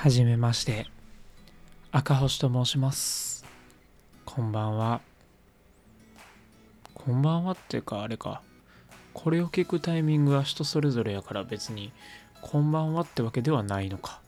[0.00, 0.86] はじめまして
[1.90, 3.44] 赤星と申します。
[4.24, 5.00] こんばんは。
[6.94, 8.40] こんばんはっていうかあれか。
[9.12, 11.90] これを聞くタイミングは人それぞれやから別に
[12.42, 14.20] こんばんはってわけではないのか。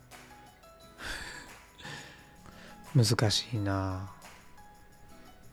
[2.97, 4.11] 難しいな。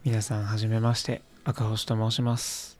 [0.03, 1.21] 皆さんはじめまして。
[1.43, 2.79] 赤星と申します。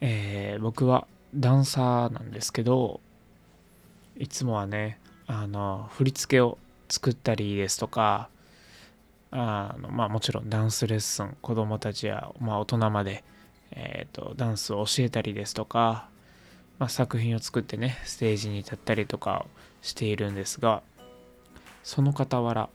[0.00, 3.00] えー、僕はダンサーなんですけど
[4.18, 4.98] いつもはね
[5.32, 8.28] あの振り付けを作ったりですとか
[9.30, 13.22] あのまあもちろんダンスレッスン子供たちや、まあ、大人まで、
[13.70, 16.08] えーと、ダンスを教えたりですとか、
[16.80, 19.46] まあ、作品を作ってねステージに立ったりとか
[19.82, 20.82] しているんですが
[21.84, 22.68] その傍ら、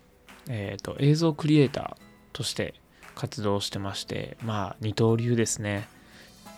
[0.47, 2.01] えーと、映像クリエイター
[2.31, 2.73] として
[3.15, 5.89] 活動してましてまあ二刀流ですね。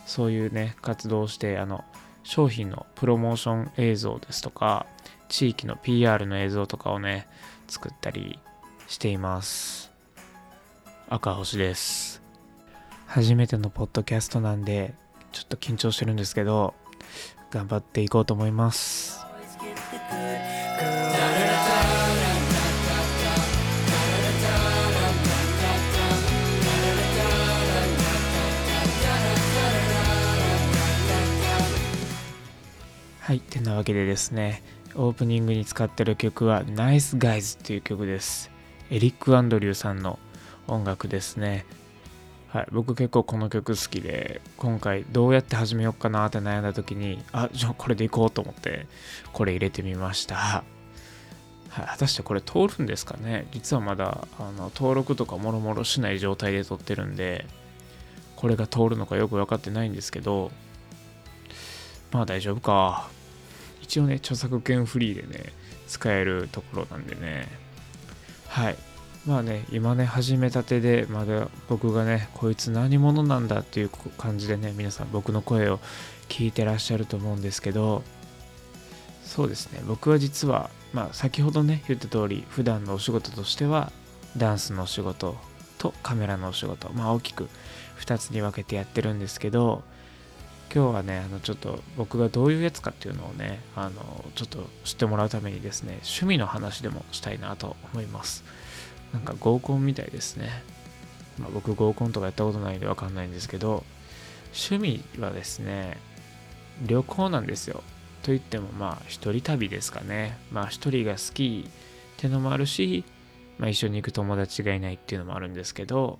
[0.06, 1.84] そういうね活動をしてあの
[2.22, 4.86] 商品のプロモーション映像ですとか
[5.28, 7.26] 地域の PR の映像とかをね
[7.68, 8.38] 作ったり
[8.86, 9.92] しています
[11.08, 12.22] 赤星です
[13.06, 14.94] 初めてのポッドキャストなんで
[15.32, 16.74] ちょっと緊張してるんですけど
[17.50, 19.18] 頑張っていこうと思います
[33.28, 33.40] はい。
[33.40, 34.62] てなわけでですね、
[35.00, 38.50] オープニングに使ってる曲は Nice Guys っていう曲です。
[38.90, 40.18] エリック・アンドリューさんの
[40.66, 41.66] 音楽ですね。
[42.48, 48.88] はい、僕結構この曲好きで今回どうやって始めようかなって悩んだ時にあじゃあこれでいこうと思って
[49.32, 50.64] これ入れてみました、は
[51.68, 53.46] い、果たしてこれ通るんですかね？
[53.52, 57.46] 実はまだあの登録とかもろもろしない状態で撮ってるんで
[58.34, 60.50] これが通るのかよく分かってないんですけど
[62.10, 63.08] まあ大丈夫か
[63.88, 65.46] 一応ね、著作権フリーでね、
[65.86, 67.48] 使えるところなんでね。
[68.46, 68.76] はい。
[69.26, 75.80] まあね、今ね、始めたてで、まだ僕がね、こいつ何者なんだっていう感じでね、皆さん僕の声を
[76.28, 78.02] 聞いてらっしゃると思うんですけど、
[79.24, 83.90] そうですね、僕は実は、まあ先ほどね、言った通り、普段のお仕事としては、
[84.36, 85.34] ダンスのお仕事
[85.78, 87.48] とカメラのお仕事、まあ大きく
[88.00, 89.82] 2つに分けてやってるんですけど、
[90.74, 98.44] 今日はね、あのちょっと僕がどういうやつかっていうのをね、あのちょっと知ってもらうためにですね、趣味の話でもしたいなと思います。
[99.12, 100.62] なんか合コンみたいですね。
[101.38, 103.84] まあ、僕合コンとかやったことないんでわかんないんですけど、
[104.52, 105.96] 趣味はですね、
[106.86, 107.82] 旅行なんですよ。
[108.22, 110.36] と言ってもまあ一人旅ですかね。
[110.52, 111.70] まあ一人が好きっ
[112.18, 113.04] てのもあるし、
[113.58, 116.18] まあ一緒に行く友達がいないっていうのもあるんですけど、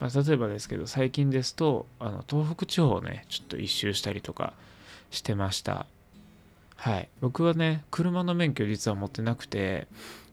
[0.00, 4.54] まあ、例えばですけど最近ですとあの東北地方をねちょっと一周したりとか
[5.10, 5.86] してました。
[6.76, 7.08] はい。
[7.20, 9.86] 僕はね車の免許実は持ってなくて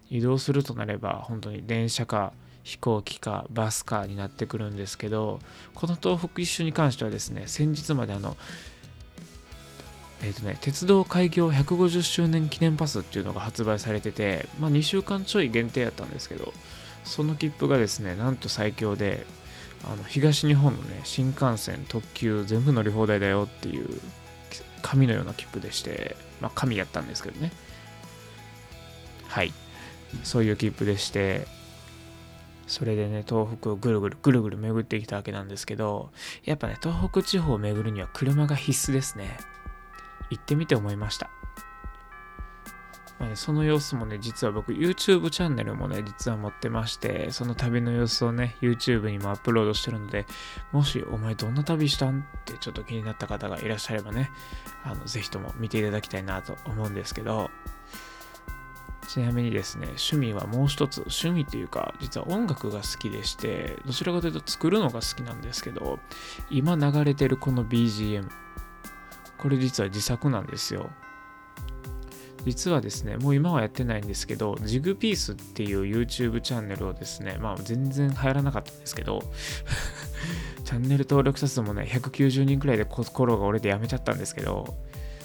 [0.10, 2.32] 移動するとなれば本当に電車か
[2.64, 5.40] 飛行機かバスかになってくるんですけど
[5.74, 8.38] この東北一周に関してはですね先日まであの
[10.24, 16.54] えっ、ー、とね、鉄道開業150周年記念パスっていうのが発売されてて、まあ、2週間ちょい限定やったんですけど、
[17.04, 19.26] その切符がですね、なんと最強で、
[19.84, 23.88] あの東日本のね新幹線特急全部乗り放題だよっていう
[24.82, 27.52] 紙のような切符でしてまあ紙やったんですけどね。
[29.28, 29.54] はい。
[30.24, 31.48] そういう切符でして
[32.66, 36.12] それでね東北をぐるぐるぐるぐる巡ってきたわけなんですけど
[36.44, 39.38] やっぱね東北地方を巡るには車が必須ですね。
[40.30, 41.30] 行ってみて思いました。
[43.20, 50.28] まあね、その様子もね、実は僕 YouTube チャンネルもね、実は持ってまして、その旅の様子をね、YouTube にもアップロードしてるので、
[50.72, 52.20] もしお前どんな旅したん？
[52.20, 54.30] ってちょっと気になった方がいらっしゃればね、
[54.84, 57.50] あの、ぜひとも見ていただきたいなと思うんですけど、
[59.08, 66.00] ちなみにですね、趣味はもう一つ、趣味というか、実は音楽が好きでして、どちらかというと作るのが好きなんですけど、
[66.50, 68.30] 今流れてるこの BGM、
[69.38, 70.92] これ実は自作なんですよ。
[72.46, 79.22] 実はですね、もう今はやってないんですけど、ジグピースっていう YouTube チャンネルをですね、まあ全然流行らなかったんですけど、
[80.64, 84.76] チャンネル登録者数もね、190人くらいで心が折れてやめちゃったんですけど、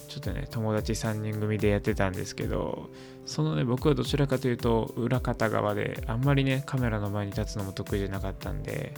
[0.09, 2.91] ちょっとね、友達3人組でやってたんですけど、
[3.25, 8.93] そのね、僕はどちらかというと、裏方側で、あんまりね、カメラの前に立つのも得意じゃなかったんで、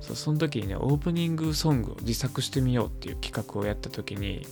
[0.00, 4.44] そその時にね、オープニングソングを自作してみようっていう企画をやった時に、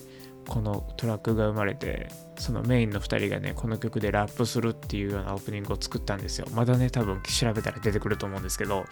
[0.50, 6.46] このトラックが生まれてそのメインの2人がねこの曲でラップするっていうようなオープニングを作ったんですよ。
[6.52, 8.84] まだね多分調べたら出てくると思うんですけど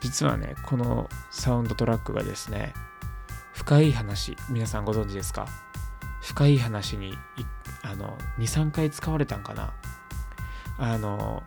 [0.00, 2.72] 実はねこのサウンドトラックがですね
[3.52, 5.46] 深い話皆さんご存知ですか？
[6.22, 7.12] 深い話に
[7.82, 9.74] あの23回使われたんかな？
[10.78, 11.42] あの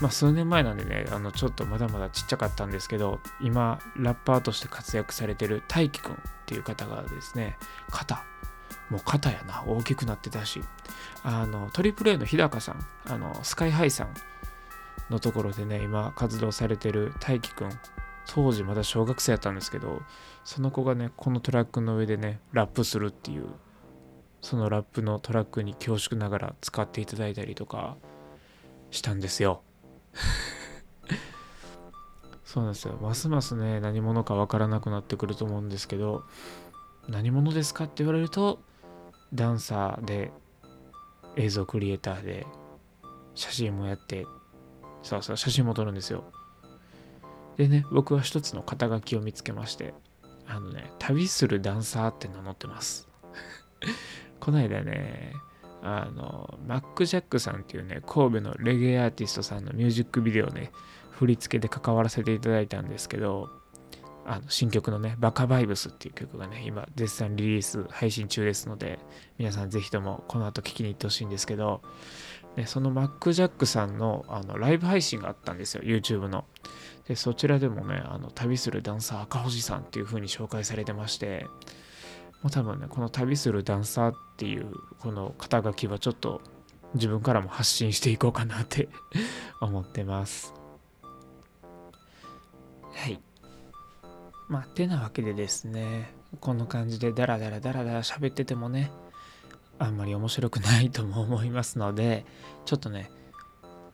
[0.00, 6.16] まあ数年前なんでねあのちょっとまだまだちっちゃかったんですけど今ラッパーとして活躍されてる大輝くんっ
[6.46, 7.56] ていう方がですね
[7.90, 8.24] 肩
[8.90, 10.60] もう肩やな大きくなってたし
[11.22, 14.14] あのトリプル A の日高さんあのスカイハイさん
[15.10, 17.70] のところでね今活動されてる大輝くん
[18.26, 20.02] 当時まだ小学生やったんですけど
[20.44, 23.46] その子がねこのトラックの上でねラップするっていう
[24.40, 27.96] そのラップのトラックに恐縮ながら使っていただいたりとか
[28.90, 29.62] したんですよ。
[32.44, 32.98] そうなんですよ。
[33.00, 36.24] ますますね何者かわからなくなってくると思うんですけど
[37.08, 38.60] 何者ですかって言われると
[39.34, 40.30] ダンサーで
[41.36, 42.46] 映像クリエイターで
[43.34, 44.26] 写真もやって
[45.02, 46.24] そうそう写真も撮るんですよ。
[47.56, 49.94] でね僕は一つの肩書きを見つけまして
[50.46, 53.08] あのね旅するダンサーって名乗ってます。
[54.40, 55.32] この間ね
[55.82, 60.72] あのマック・ジャックさんっていうね神戸のレゲエアーティストさんのミュージックビデオね
[61.10, 63.50] 振り付けで関わらせていただいたんですけど
[64.26, 68.98] あの新曲のね、バカバイブスっていう曲がね、今絶賛リリース配信中ですので、
[69.38, 71.82] 皆さんぜひともこの後聴きに行ってほしいんですけど、
[72.56, 76.44] ね、そのマック・ジャックさんのあのライブ配信があったんですよ、YouTube の。
[77.06, 81.46] で、そちらでもね、あの旅するダンサー赤星さんっていう風に紹介されてまして、
[82.42, 86.40] もう多分ね、この旅するダンサーっていうこの肩書きはちょっと
[86.94, 88.88] 自分からも発信していこうかなって
[89.60, 90.54] 思ってます。
[92.92, 93.20] はい。
[94.48, 98.90] まあ、てなわけでですね、こんな感じでダラダラダラダラ喋っててもね、
[99.78, 102.24] あんまり面白くないとも思いますので、
[102.64, 103.10] ちょっとね、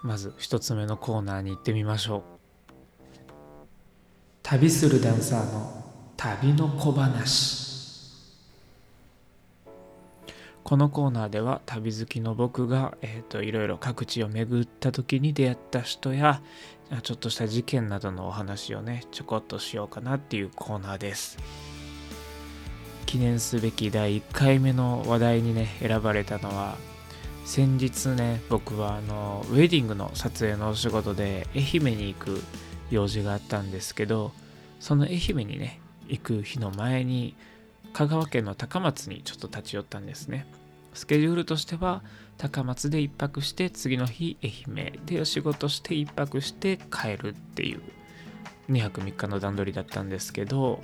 [0.02, 2.22] まず一つ目のコーナーに行ってみましょう。
[4.42, 5.84] 旅するダンサーの
[6.16, 7.70] 旅の小話。
[10.64, 16.42] このコーナーでは旅好きの僕が、えーと、いろいろ各地を巡った時に出会った人や
[17.02, 21.38] ちょっとした事件などのお話をねちょこっとしようかなっていうコーナーです。
[23.06, 26.76] 記念すべき第1回目の話題にね選ばれたのは
[27.44, 32.40] 先日ね僕はあのウェディングの撮影のお仕事で愛媛に行く
[32.90, 34.30] 用事があったんですけど
[34.78, 37.34] その愛媛にね行く日の前に
[37.92, 40.46] 香川県の高松にちょっと立ち寄ったんですね。
[40.94, 42.02] スケジュールとしては
[42.38, 47.80] 高松で1泊して次の日愛媛で仕事して1泊して帰るっていう
[48.70, 50.80] 2泊3日の段取りだったんですけど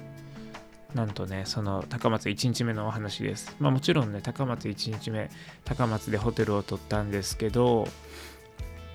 [0.94, 3.54] なんとねその高松1日目のお話です。
[3.58, 5.30] まあもちろんね高松1日目
[5.64, 7.86] 高松でホテルを取ったんですけど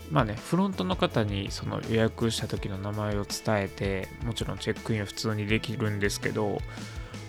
[0.10, 6.60] まあねフロントの方にその予約した時の名前を伝えてもちろんチェックインは普通にできるんですけど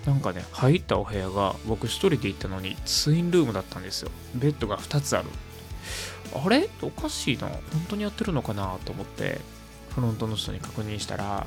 [0.06, 4.10] なんかね入ったお部屋が僕一人で行ったのにツインルームだったんですよ。
[4.34, 5.28] ベッドが2つある。
[6.34, 6.68] あれ？
[6.82, 7.48] おかしいな。
[7.48, 7.60] 本
[7.90, 9.40] 当にやってるのかなと思って
[9.94, 11.46] フロントの人に確認したら、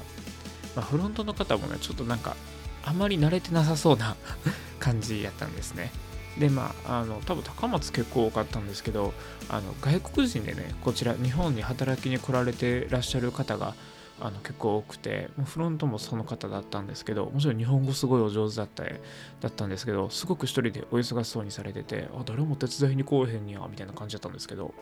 [0.75, 2.35] まあ、フロントの方もねちょっとなんか
[2.83, 4.15] あまり慣れてなさそうな
[4.79, 5.91] 感じやったんですね。
[6.39, 9.13] でまああの多分高松結構多かったんですけど
[9.49, 13.73] あの外国人でねこちら日本に働きに来られてらっしゃる方が
[14.19, 18.89] あの結構多くてフロントもその方だったんですけどもちろん日本語すごいお上手だっただ
[19.47, 24.73] ったんですけどすごく一人でお忙しそうにされててあ誰も手伝いに来えへんやみたいな感じだったんですけど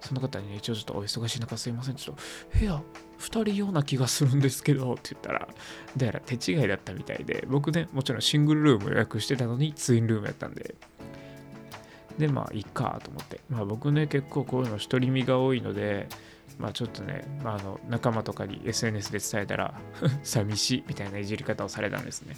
[0.00, 2.82] その方にね一応ちょっとお忙しい中すいませんちょっと部屋
[3.18, 5.48] 2人用な気がするんですけどって言ったら
[5.96, 10.74] どうやら手違いだったみたいで僕ねもちろんシングルルーム予約してたのにツインルームやったんで。
[12.18, 13.40] でまあいいかと思って。
[13.50, 16.08] まあ僕ね結構こういうの独り身が多いので
[16.58, 19.74] まあちょっとね、まあ、あの仲間とかに SNS で伝えたら
[20.22, 22.36] 寂しいみたいないじり方をされたんですね。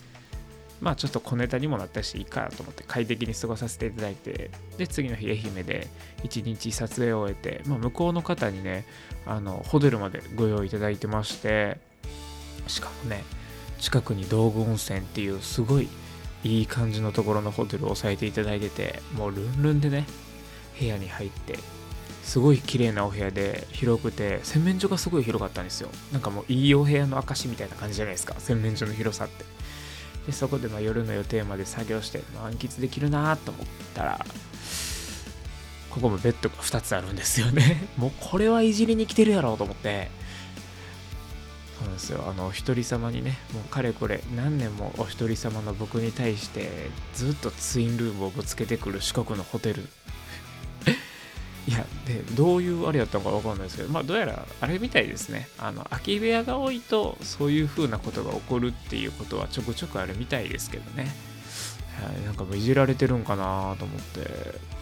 [0.80, 5.88] まあちょっと小ネタにもなったしいいかと思って快適に過ごさせていただいてで次の日愛媛で
[6.22, 8.84] 一日撮影を終えて、まあ、向こうの方にね
[9.26, 11.78] あのホテルまでご用意いただいてまして
[12.68, 13.24] しかもね
[13.80, 15.88] 近くに道具温泉っていうすごい
[16.44, 20.04] いい感じのところのホテルを押さえていただいててもうルンルンでね
[20.78, 21.58] 部屋に入って
[22.28, 25.88] すごい綺麗なお部屋で広くて洗面所がすごい広かったんですよ。
[26.12, 29.46] なんかもういいお部屋の証みたいな感じじゃないですか洗面所の広さって。
[30.26, 34.26] でそこでま夜の予定まで作業して満喫できるなと思ったら
[35.88, 37.88] ここもベッドが2つあるんですよね。
[37.96, 40.10] もうこれはいじりに来てるやろうと思って。
[41.78, 42.24] そうなんですよ。
[42.28, 49.88] あのお一人様にねもうかれこれ何年もお一人様の僕に対してずっとツインルームをぶつけてくる四国のホテル
[51.68, 55.48] いやでどういうあれやったのか分かんないですけどまあどうやらあれみたいですね。
[55.58, 61.12] あの空き部屋が多いとそういう風なことが起こるっていうことはちょくちょくあるみたいですけどね、
[62.02, 64.78] はい、なんかもういじられてるんかなと思って。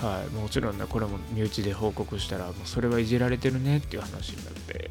[0.00, 4.90] はい、もちろんねこれも身内で報告したらもうそれはいじられてるねっていう話になって。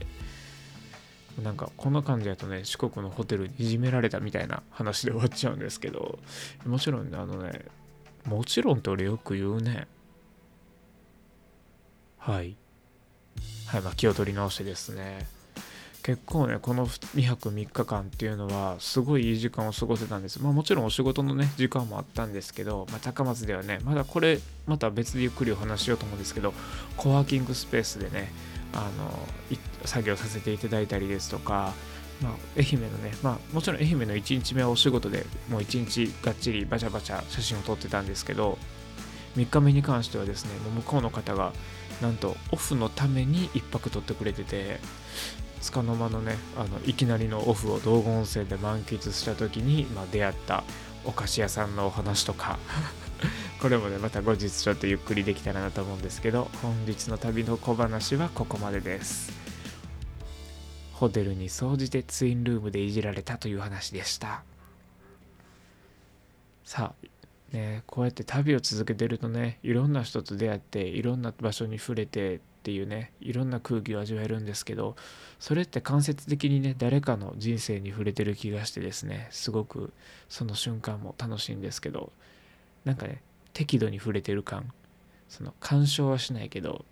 [1.41, 6.19] なんかこんな感じだとね四国のホテルにいじめられたみたいな話で終わっちゃうんですけど。
[6.65, 7.65] もちろんねあのね
[8.25, 9.87] もちろんって俺よく言うね。
[12.21, 12.55] はい。
[13.65, 15.27] はいまあ気を取り直してですね。
[16.03, 20.39] 結構ねこの2泊3日間っていうのはすごいいい時間を過ごせたんです。
[20.41, 26.53] まあもちろんお仕事のね時間もあったんですけど、まあ、高松ではねまだこれまた別でゆっくりお話しようと思うんですけど
[26.95, 28.31] コワーキングスペースでね
[28.73, 31.73] あの作業させていただいたりですとか、
[32.21, 38.59] まあ、愛媛のね、まあ、もちろん愛媛の1日目はお仕事でもう1日がっちりバチャバチャ写真を撮ってたんですけど
[39.35, 41.53] 3日目に関してはですねもう向こうの方が
[42.01, 44.79] なんとオフのために1泊取ってくれてて
[45.61, 50.63] つかの間のねあのいきなりのオフを道後温泉で満喫した時に、まあ、出会った
[51.05, 52.57] お菓子屋さんのお話とか
[53.61, 59.31] これもねまた後日ちょっとゆっくりできたらなと思うんですけど本日の旅の小話はここまでです。
[60.93, 64.43] ホテルに総じてツインルームでいじられたという話でした。
[66.63, 67.07] さあ
[67.51, 74.95] ねこうやって旅を続けてるとねいろんな人と出会っていろんな場所に触れてっていうねいろんな空気を味わえるんですけど
[75.39, 79.91] それって間接的にね誰かの人生に触れてる気がしてですねすごく
[80.29, 82.11] その瞬間も楽しいんですけど
[82.85, 83.21] なんかね
[83.53, 84.71] 適度に触れてる感
[85.29, 86.85] その干渉はしないけど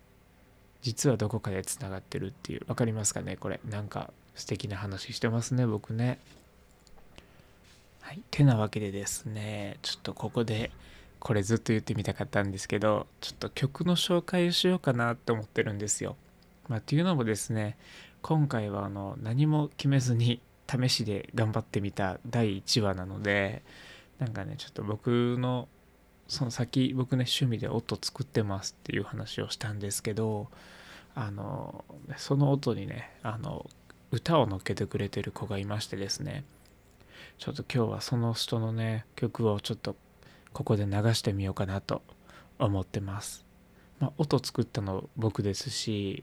[0.82, 3.60] 実はどこかでつながってるっていう分かりますかねこれ。
[3.68, 6.18] なんか素敵な話してますね僕ね。
[8.10, 8.22] はい。
[8.28, 10.72] てなわけでですね、ちょっとここで、
[11.20, 16.16] これずっと言ってみたかったんですけど、ちょっと曲の紹介をしようかなって思ってるんですよ。
[16.66, 17.76] まあ、っていうのもですね、
[18.20, 23.62] 今回はあの何も決めずに試しで頑張ってみた第1話なので、
[24.18, 25.68] なんかね、ちょっと僕の、
[26.26, 30.48] その先、僕ね、趣味で音作ってますっていう話をしたんですけど、
[31.14, 31.84] あの、
[32.16, 33.70] その音にね、あの、
[34.10, 36.42] 歌を乗っけてくれてる子がいましてですね、
[37.40, 39.96] ちょっと今日はその人のね曲をちょっと
[40.52, 42.02] ここで流してみようかなと
[42.58, 43.46] 思ってます。
[43.98, 46.22] まあ、音作ったの僕ですし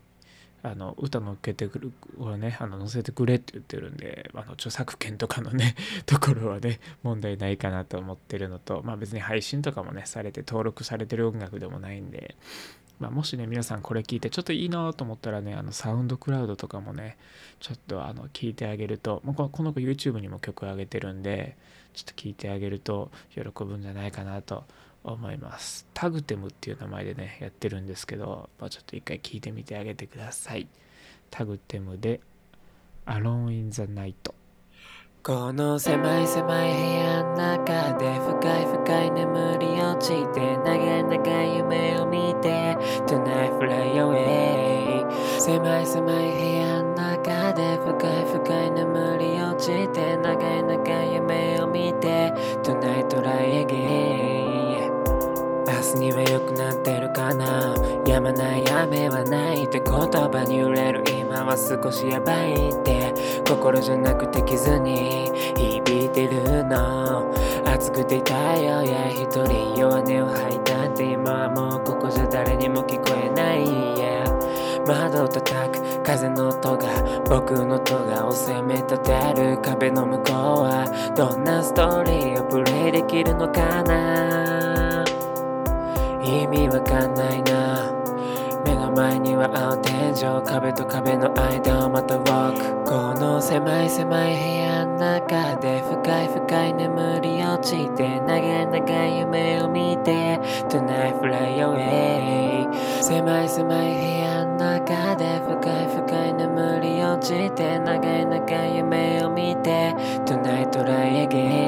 [0.61, 12.35] あの歌乗っけてくるはねあの載せてくれって言ってるんであの著作権とかのね ところはね問題ないかなと思ってるのとまあ別に配信とかもねされて登録されてる音楽でもないんで
[12.99, 17.17] まあ、もしね、皆さんこれ聞いてちょっといいなと思ったらね、あのサウンドクラウドとかもね、
[17.59, 21.57] ちょっとあの聞いてあげると、この子 YouTube にも曲上げてるんで、
[21.93, 24.63] ちょっと聞いてあげると喜ぶんじゃないかなと
[25.03, 25.85] 思います。
[25.93, 30.67] タグテムっていう名前でね、やってるんですけど、まあ、ちょっと一回聞いてみてあげてください。
[31.29, 32.19] タグテムで
[33.05, 34.15] Alone in the Night。
[35.27, 45.05] この狭い狭い部屋の中で深い深い眠り落ちて長い長い夢を見て Tonight fly away
[45.37, 52.31] 狭い狭い部屋の中で深い深い眠り落ちて長い長い夢を見て
[52.63, 54.87] Tonight try again
[55.67, 57.75] 明日には良くなってるかな？
[58.05, 61.03] 止まない雨はないって言葉に揺れる。
[61.07, 63.06] 今は少しやばいって。
[63.47, 67.31] 心じゃなくて傷に響いてるの。
[67.65, 76.87] 熱くて痛いよや一人弱音を吐いたって今はもうここじゃ誰にも聞こえない、yeah、窓を叩く風の音が
[77.29, 81.13] 僕の音がを責め立てる壁の向こうは。
[81.15, 85.05] どんなストーリーをプレイできるのかな。
[86.21, 87.66] 意味わかんないな。
[88.97, 102.65] 前には青天井壁と壁の間をまた walk この狭い狭い部屋の中で深い深い眠り落ちて長い長い夢を見て Tonight fly away
[103.03, 109.93] 狭い狭い部屋の中で深い深い眠り落ちて長い長い夢を見て
[110.25, 111.66] Tonight try again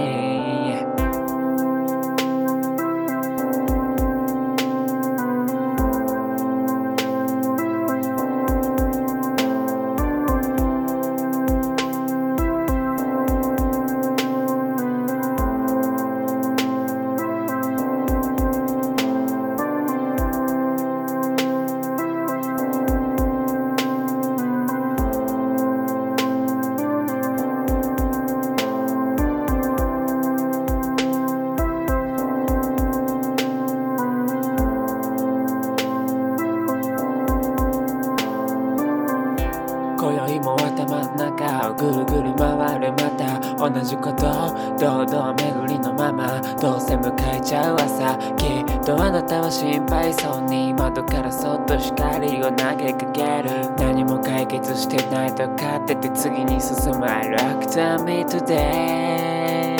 [49.09, 59.75] あなたは心配そうに窓からそっと光を投げかける何も解決してないと勝って次に進む I like to me today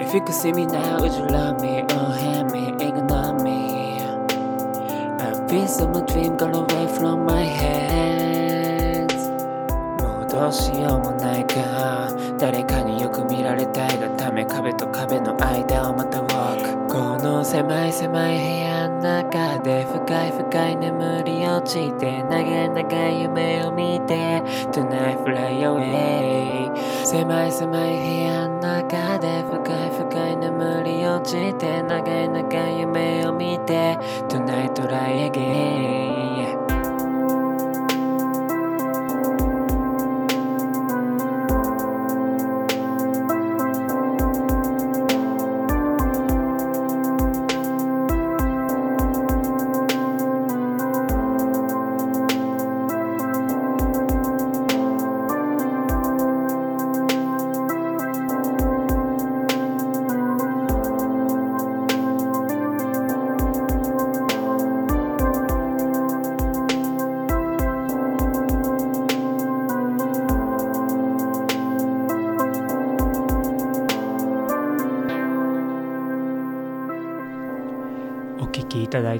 [0.00, 4.00] If you could see me now would you love me or hate me ignore me
[5.20, 9.28] A piece of my dream got away from my hands
[10.02, 12.08] もうどうしようもないか
[12.38, 18.69] 誰かによく見られたいがため壁と壁の間をまた walk この狭い狭い部屋
[19.00, 24.42] 中で深い深い眠り落ちて長い長い夢を見て
[24.72, 26.70] Tonight fly away
[27.04, 33.96] 狭い狭い部屋の中で深い深い眠り落ちて長い長い夢を見て
[34.28, 35.99] Tonight try again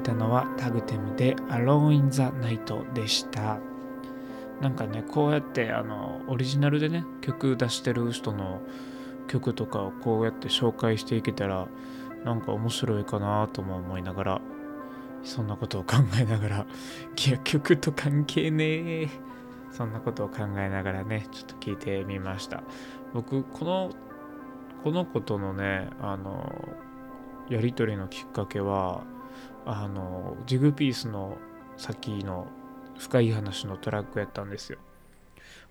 [0.01, 3.59] いたのはタグテムで Alone in the Night でした。
[4.59, 8.61] なんかねこうやってあのオリジナルでね曲出してる人の
[9.27, 11.67] 曲とかをこうやって紹介していけたら
[12.25, 14.41] なんか面白いかなとも思いながら
[15.23, 16.65] そんなことを考えながら
[17.27, 19.09] いや曲と関係ねえ。
[19.71, 22.63] そんなことを考えながらねちょっと聞いてみました。
[23.13, 23.91] 僕この
[24.83, 26.75] この子とのねあの
[27.49, 29.03] やり取りのきっかけは
[29.65, 31.37] あのジグピースの
[31.77, 32.47] 先の
[32.97, 34.79] 深い話のトラックやったんですよ。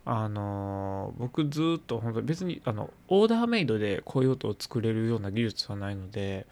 [0.05, 6.47] あの僕ずっと本当別にあのオーダーメイドでこういう音を作れるような技術はないので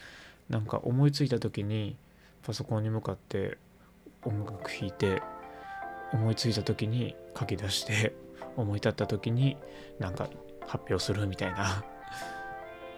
[0.48, 1.96] なんか思いついた時に
[2.42, 3.56] パソコンに向かって
[4.24, 5.22] 音楽弾いて
[6.12, 8.14] 思いついた時に書き出して
[8.56, 9.56] 思い立った時に
[9.98, 10.28] なんか
[10.66, 11.84] 発表するみたいな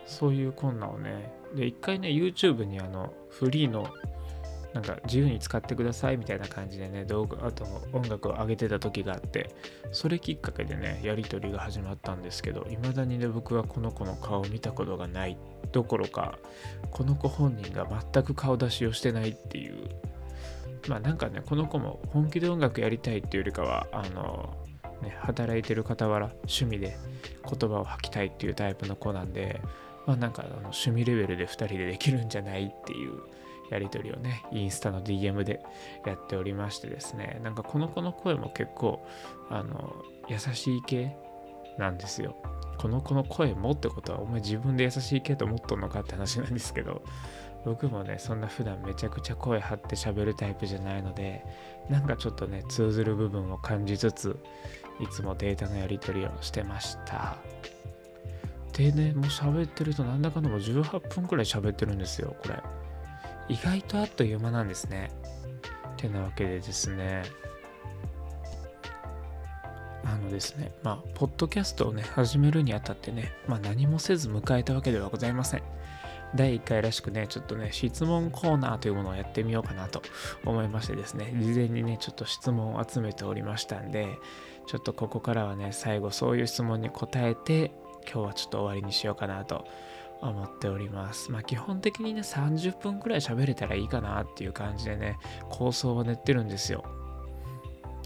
[0.06, 3.86] そういう困難をねで一回ね YouTube にあのフリーの
[4.74, 9.54] なんか自由に使ってくださいみたいな感じでね動画あと音楽を上げてた時があって
[9.92, 15.36] それきっかけでねやり取りが始まったんですけど未だにね僕はこの子の顔を見たことがない
[15.72, 16.38] どころか
[16.90, 19.88] この子本人が全く顔出しをしてないっていう。
[20.88, 24.56] まあなんかねこの子も本気で音楽やりたいっていうよりかはあの
[25.02, 26.96] ね働いてる傍ら趣味で
[27.44, 29.60] 言葉を吐きたいっていうタイプの子なんで
[30.06, 33.20] まあなんかあの趣味レベルで2人でできるんじゃないっていう
[33.70, 35.60] やり取りをねインスタの DM で
[36.04, 39.04] やっておりましてですねなんかこの子の声も結構
[39.48, 39.94] あの
[40.28, 41.16] 優しい系
[41.78, 42.36] なんですよ。
[42.78, 47.02] この子の声もってことはお前自分で優しい系と思っとんのかって話なんですけど
[47.66, 51.44] 僕もねそんな普段めちゃくちゃ声張って喋るタイプじゃないので
[51.90, 54.34] なんかちょっとね通ずる部分を感じつつ
[54.98, 57.36] いつもデータのやり取りをしてました。
[58.72, 62.62] でねもう喋ってるとなんだかんだもう18分くらい喋ってるんですよこれ。
[63.50, 65.10] 意外とあっという間なんですね。
[65.96, 67.24] てなわけでですね。
[70.04, 75.62] あのですねまあポッドキャストをね始めるにあたってねまあ何もせず迎えたわけではございません。
[76.34, 80.00] 第1回らしくね、ちょっとね、質問コーナーというものをやってみようかなと
[80.44, 84.16] 思いましてですね、事前にね、ちょっと質問を集めておりましたんで、
[84.68, 87.72] ちょっとここからはね、最後そういう質問に答えて、
[88.04, 89.64] 今日はちょっと終わりにしようかなと
[90.20, 91.30] 思っております。
[91.30, 96.84] まあ基本的にね、30分くらい喋れたらいいかなっていう感じでね、構想を練ってるんですよ。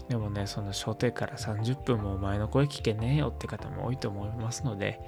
[0.09, 4.99] でもね、その初手から30分もお前の声聞けねえよって方も多いと思いますので、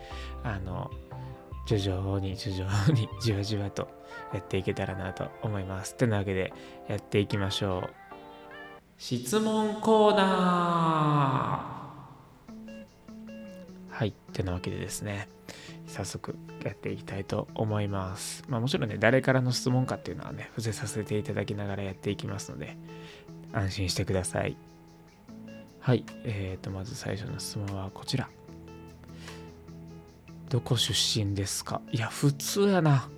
[0.44, 0.90] あの、
[1.68, 3.90] 徐々に徐々に じわじわと
[4.34, 5.94] やっていけたらなと思います。
[5.94, 6.54] ってなわけで
[6.88, 7.90] やっていきましょう。
[8.98, 11.88] 質問コーナー
[13.90, 14.10] はい。
[14.10, 15.28] ってなわけでですね、
[15.88, 18.44] 早速やっていきたいと思います。
[18.48, 22.78] まあもちろんね、誰からの質問かっていうのはね、伏せさせていただきながらやっていきますので、
[23.54, 24.58] 安心してください。
[25.80, 26.04] はい。
[26.24, 28.30] えーと、まず最初の質問はこちら。
[30.50, 31.82] どこ出身ですか？
[31.92, 33.10] いや、普通やな。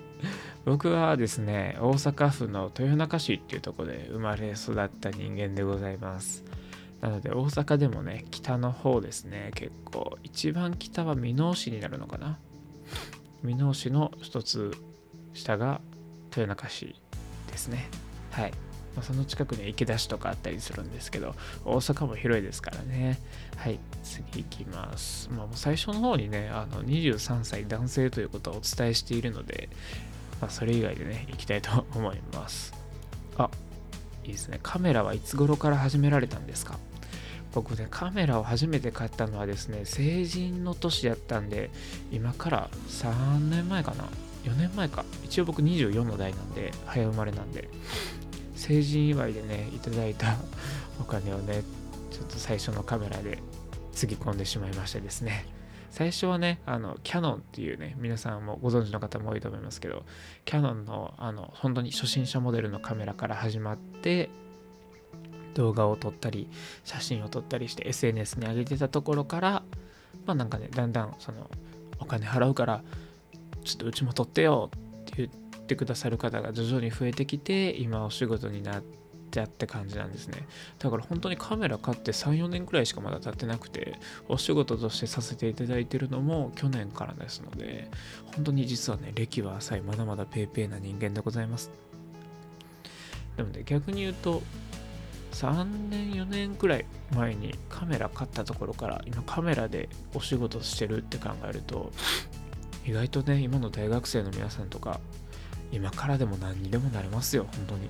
[0.64, 6.44] 僕はですね、大阪府の豊中市っていうところで生まれ育った人間でございます。
[7.02, 12.38] なので大阪でもね北の方ですね結構一番北は箕面市になるのかな？
[13.44, 14.72] 箕面市の一つ
[15.34, 15.82] 下が
[16.30, 16.94] 豊中市
[17.50, 17.88] ですね
[18.30, 18.52] はい
[18.94, 21.34] まあ、その近くに池田市とかあったりするんですけど、
[21.64, 23.18] 大阪も広いですからね。
[23.56, 25.30] はい、次行きます。
[25.30, 29.70] まあ、もう最初の方にね、あの23歳男性ということはお伝えしているので、
[30.42, 32.74] まあ、それ以外でね、行きたいと思います。
[33.38, 33.48] あ、
[34.24, 34.60] いいですね。
[34.62, 36.78] カメラはいつ頃から始められたんですか？
[37.52, 41.70] 僕ね、カメラを初めて買ったのはですね、成人の年やったんで、
[42.10, 44.04] 今から3年前かな
[44.44, 45.04] ?4 年前か？
[45.24, 47.68] 一応僕24の代なんで、早生まれなんで。
[48.62, 50.36] 成人祝いでねいただいた
[51.00, 51.64] お金をね
[52.12, 53.38] ちょっと最初のカメラで
[53.92, 55.46] つぎ込んでしまいましてですね
[55.90, 60.04] 最初はねあのキャノンっていうね皆さんもご存知の方も多いと思いますけど
[60.44, 64.30] キャノンのあの本当に初心者モデルのカメラから始まって
[65.54, 66.48] 動画を撮ったり
[66.84, 69.62] 写真を撮ったりして SNS に上げてたところから
[70.26, 71.50] まあなんかねだんだんその
[71.98, 72.82] お金払うから
[73.64, 75.30] ちょっとうちも撮ってよって言っ
[75.66, 78.92] てくださる方が徐々に増えてきて今お仕事になって
[79.40, 80.46] って感じなんですね。
[80.78, 87.90] だから本当にカメラ買って34年くらいしかまだ経ってなくてお仕事としてさせていただいてるのも去年からですので
[88.34, 91.70] 本当に実はね歴は浅いまだまだ paypay な人間でございます。
[93.38, 94.42] でもね逆に言うと
[95.32, 101.90] 3年4年くらい前にカメラ買ったところから今カメラでお仕事してるって考えると
[102.86, 105.00] 意外とね今の大学生の皆さんとか
[105.72, 107.88] 今からでも何にでもなれますよ本当に。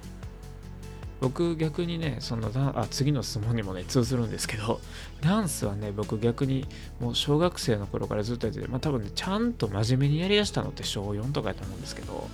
[1.20, 4.80] 僕逆にねそのあ次の質問にもね通ずるんですけど
[5.20, 6.66] ダンスはね僕逆に
[6.98, 12.28] もう小学生の頃からずっとやっててまあ多分ねちゃんと真面目にやりだしたのって小4とかやと思うんですけど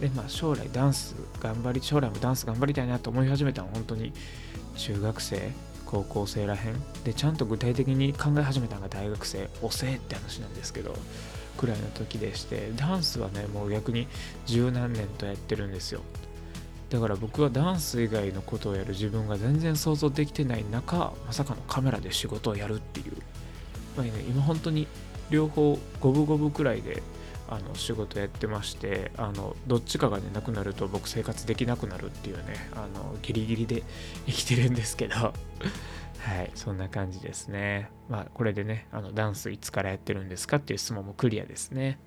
[0.00, 4.12] でまあ将来ダンス頑張り将来もダンス頑張りたいなと思い始めたのは本当に
[4.76, 5.52] 中学生
[5.86, 6.74] 高校生らへん。
[7.04, 10.94] でちゃんと具体的に考え始めたのが大学生遅えって話なんですけど
[11.56, 14.08] くらいの時でしてダンスはねもう逆に
[14.46, 16.00] 十何年とやってるんですよ。
[16.90, 23.16] だから僕はダンス以外のことをやる自分が全然想像できてない中まさかのカメラで仕事をやるっていう、
[23.96, 24.86] まあね、今本当に
[25.30, 27.02] 両方五分五分くらいで
[27.48, 32.42] あの仕事やってましてあのどっちかがねなくなると僕生活できなくなるっていうね
[32.74, 33.82] あのギリギリで
[34.26, 35.14] 生きてるんですけど
[36.24, 37.90] はい、そんな感じですね。
[38.08, 41.98] まあ、これでね、あのダンスいつからやってるんですかっていう質問もクリアですね。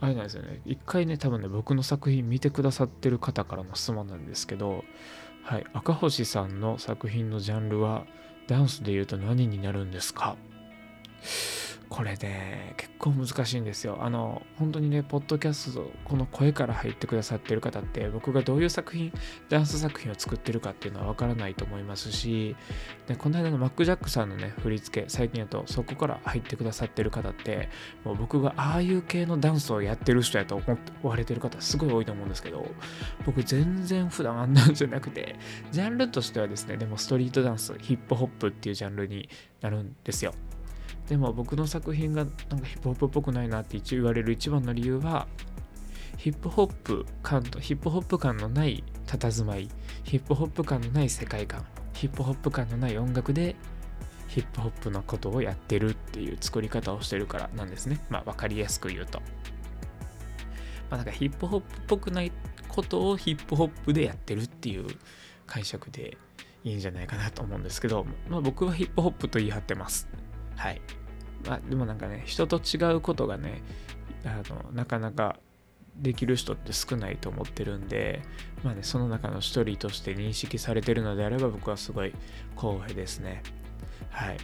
[0.00, 0.62] あれなんですよね。
[0.64, 4.84] 一回ね、多分ね、僕の作品見てくださってる方からの質問なんですけど、
[5.42, 8.06] はい、赤星さんの作品のジャンルは、
[8.46, 10.36] ダンスで言うと何になるんですか？
[11.88, 13.98] これね、結構難しいんですよ。
[14.00, 19.12] あの、本当にね、ポッドキャスト、この声から入ってくださってる方って、僕がどういう作品、
[19.48, 22.56] ダンス作品を作ってるかっていうのはわからないと思いますし、
[23.06, 27.68] でこの間のマック・ジャックさんのね、振り付け、最近だとそこから入ってくださってる方って、
[28.04, 32.66] もう僕がああいう系のダンスをやってる人やと思われてる方すごい多いと思うんですけど、
[33.24, 35.36] 僕全然普段あんなんじゃなくて、
[35.70, 39.28] ジャンルとしてはですね、でもストリートダンス、ヒップホップっていうジャンルに
[39.60, 40.34] なるんですよ。
[41.08, 45.26] でも僕の作品がなんかヒップホップっぽくないなって一応言われる一番の理由は
[46.16, 49.68] ヒップホップ感とヒップホップ感のない佇まい
[50.04, 53.56] ヒップホップ感のない世界観ヒップホップ感のない音楽で
[54.28, 58.00] ヒップホップのことをやってるっていう作り方をしてるからなんですね。
[58.10, 59.20] まあ分かりやすく言うと。
[60.90, 62.32] まあなんかヒップホップっぽくない
[62.68, 64.86] ことをヒップホップでやってるっていう
[65.46, 66.18] 解釈で
[66.64, 70.08] いいんじゃないかなと思うんですけど、まあ、僕はヒップホップと言い張ってます。
[70.56, 70.80] はい。
[71.46, 73.62] まあ、でもなんかね、人と違うことがね、
[74.24, 75.36] あのなかなか
[75.96, 78.22] できる人って少ないと思ってるんで、
[78.64, 82.12] まあね、その中の一人として認識されてるのであれば僕はすごい
[82.56, 83.42] 光栄ですね。
[84.10, 84.36] はい。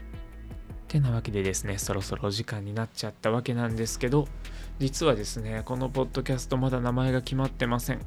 [0.89, 4.29] てなわけでですね、そろそろお時間になっちゃったわけなんですけど、
[4.79, 8.01] 実はですね、このポッドキャストまだ名前が決まってません。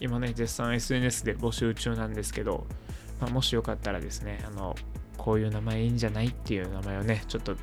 [0.00, 2.66] 今ね、絶賛 SNS で募集中なんですけど、
[3.20, 4.74] まあ、もしよかったらですね、あの、
[5.24, 7.56] こういう名前いいんじゃないっていう名前をね、ちょっと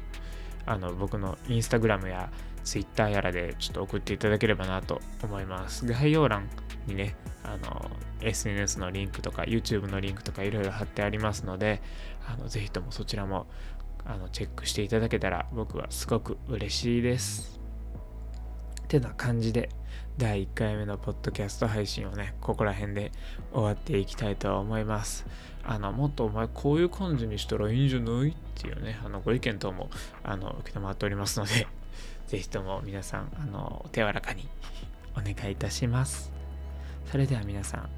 [0.65, 2.31] あの僕のインスタグラムや
[2.63, 5.85] ツイッターやらでちょっと送っていただければなと思います。
[5.85, 6.49] 概要欄
[6.87, 11.83] にね、あの SNS のリンクとか YouTube のリンクとかいろいろ貼ってありますので、
[12.27, 13.45] あのぜひともそちらも
[14.05, 17.60] あのチェックしていただけたら僕はすごく嬉しいです。
[18.91, 19.69] ってな感じで
[20.17, 23.13] 第1回目のポッドキャスト配信をね、ここら辺で
[23.53, 25.25] 終わっていきたいと思います。
[25.63, 28.31] あの、もっとお前こういう感じにしたらいいんじゃない？
[28.31, 29.89] っていうね、あの、ご意見等も、
[30.25, 31.67] あの、受け止まっておりますので、
[32.27, 34.49] ぜひとも皆さん、あの、手柔らかに
[35.13, 36.33] お願いいたします。
[37.05, 37.89] それでは皆さん、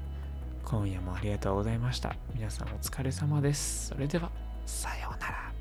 [0.64, 2.14] 今夜もありがとうございました。
[2.36, 3.88] 皆さんお疲れ様です。
[3.88, 4.30] それでは、
[4.64, 5.53] さようなら。